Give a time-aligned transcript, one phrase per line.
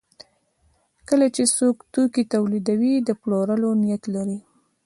[1.07, 4.39] کله چې څوک توکي تولیدوي د پلورلو نیت لري.